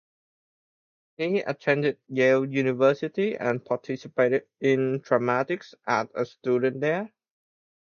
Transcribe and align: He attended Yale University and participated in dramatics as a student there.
He 1.17 1.41
attended 1.41 1.99
Yale 2.07 2.45
University 2.51 3.37
and 3.37 3.63
participated 3.63 4.47
in 4.59 4.97
dramatics 5.01 5.75
as 5.85 6.07
a 6.15 6.25
student 6.25 6.81
there. 6.81 7.13